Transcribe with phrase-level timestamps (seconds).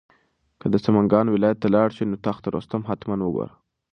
[0.59, 3.53] که د سمنګان ولایت ته لاړ شې نو تخت رستم حتماً وګوره.